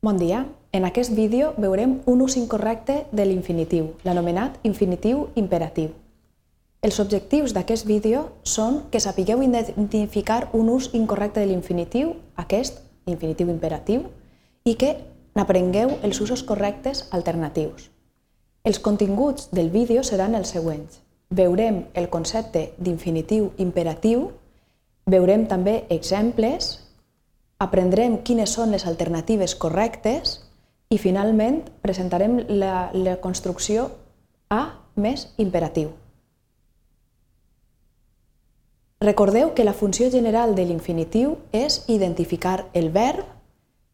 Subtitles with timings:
[0.00, 0.46] Bon dia.
[0.70, 5.88] En aquest vídeo veurem un ús incorrecte de l'infinitiu, l'anomenat infinitiu imperatiu.
[6.86, 12.78] Els objectius d'aquest vídeo són que sapigueu identificar un ús incorrecte de l'infinitiu, aquest,
[13.10, 14.06] infinitiu imperatiu,
[14.62, 14.94] i que
[15.34, 17.90] n'aprengueu els usos correctes alternatius.
[18.62, 21.02] Els continguts del vídeo seran els següents.
[21.28, 24.30] Veurem el concepte d'infinitiu imperatiu,
[25.10, 26.76] veurem també exemples,
[27.58, 30.38] aprendrem quines són les alternatives correctes
[30.90, 33.90] i finalment presentarem la, la construcció
[34.48, 35.90] A més imperatiu.
[39.04, 43.26] Recordeu que la funció general de l'infinitiu és identificar el verb,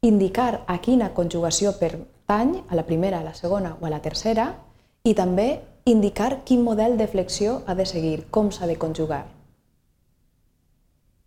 [0.00, 4.54] indicar a quina conjugació pertany, a la primera, a la segona o a la tercera,
[5.02, 9.26] i també indicar quin model de flexió ha de seguir, com s'ha de conjugar.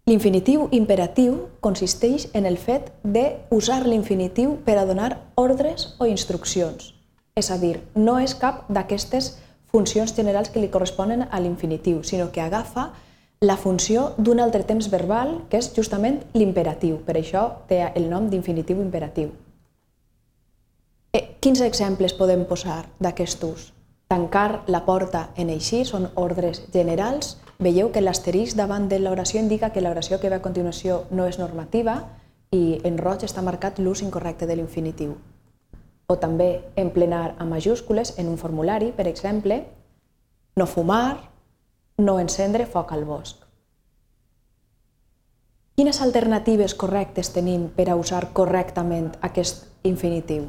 [0.07, 6.93] L'infinitiu imperatiu consisteix en el fet d'usar l'infinitiu per a donar ordres o instruccions.
[7.35, 9.33] És a dir, no és cap d'aquestes
[9.67, 12.93] funcions generals que li corresponen a l'infinitiu, sinó que agafa
[13.43, 17.03] la funció d'un altre temps verbal, que és justament l'imperatiu.
[17.03, 19.35] Per això té el nom d'infinitiu imperatiu.
[21.11, 23.73] Eh, quins exemples podem posar d'aquest ús?
[24.07, 27.35] Tancar la porta en eixir són ordres generals.
[27.59, 31.39] Veieu que l'asterisc davant de l'oració indica que l'oració que ve a continuació no és
[31.41, 31.97] normativa
[32.55, 35.17] i en roig està marcat l'ús incorrecte de l'infinitiu.
[36.07, 39.65] O també emplenar a majúscules en un formulari, per exemple,
[40.55, 41.17] no fumar,
[41.97, 43.43] no encendre foc al bosc.
[45.75, 50.47] Quines alternatives correctes tenim per a usar correctament aquest infinitiu?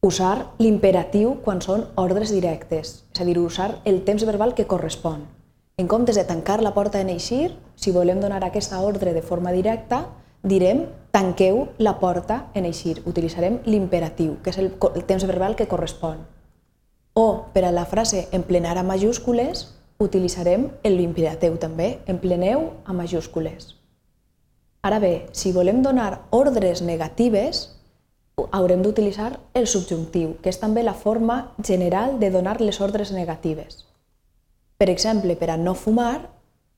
[0.00, 5.26] Usar l'imperatiu quan són ordres directes, és a dir, usar el temps verbal que correspon.
[5.78, 9.52] En comptes de tancar la porta en eixir, si volem donar aquesta ordre de forma
[9.52, 10.06] directa,
[10.42, 13.02] direm tanqueu la porta en eixir.
[13.06, 16.22] Utilitzarem l'imperatiu, que és el, el temps verbal que correspon.
[17.14, 19.66] O, per a la frase emplenar a majúscules,
[19.98, 23.74] utilitzarem l'imperatiu també, empleneu a majúscules.
[24.82, 27.77] Ara bé, si volem donar ordres negatives,
[28.52, 33.84] haurem d'utilitzar el subjuntiu, que és també la forma general de donar les ordres negatives.
[34.78, 36.30] Per exemple, per a no fumar,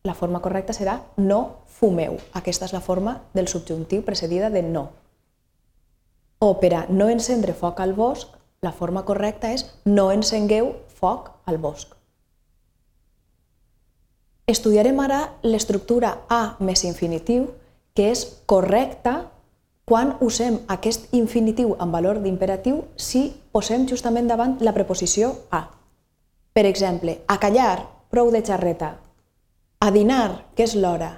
[0.03, 2.17] la forma correcta serà no fumeu.
[2.33, 4.89] Aquesta és la forma del subjuntiu precedida de no.
[6.41, 8.29] O per a no encendre foc al bosc,
[8.65, 11.93] la forma correcta és no encengueu foc al bosc.
[14.49, 17.51] Estudiarem ara l'estructura A més infinitiu,
[17.95, 19.31] que és correcta
[19.91, 25.65] quan usem aquest infinitiu amb valor d'imperatiu si posem justament davant la preposició a.
[26.55, 28.93] Per exemple, a callar, prou de xarreta.
[29.83, 31.11] A dinar, que és l'hora.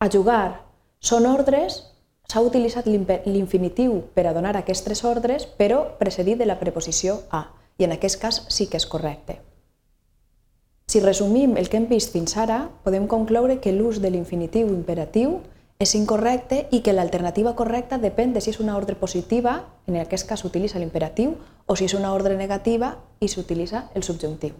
[0.00, 0.64] A jugar,
[1.04, 1.82] són ordres,
[2.24, 7.44] s'ha utilitzat l'infinitiu per a donar aquestes ordres, però precedit de la preposició a,
[7.76, 9.42] i en aquest cas sí que és correcte.
[10.88, 15.42] Si resumim el que hem vist fins ara, podem concloure que l'ús de l'infinitiu imperatiu
[15.82, 20.28] és incorrecte i que l'alternativa correcta depèn de si és una ordre positiva, en aquest
[20.28, 21.34] cas s'utilitza l'imperatiu,
[21.66, 24.54] o si és una ordre negativa i s'utilitza el subjuntiu.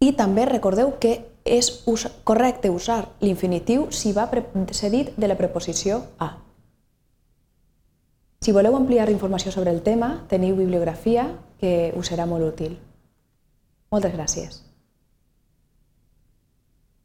[0.00, 1.70] I també recordeu que és
[2.24, 6.36] correcte usar l'infinitiu si va precedit de la preposició a.
[8.40, 11.30] Si voleu ampliar informació sobre el tema, teniu bibliografia
[11.60, 12.76] que us serà molt útil.
[13.90, 14.65] Moltes gràcies.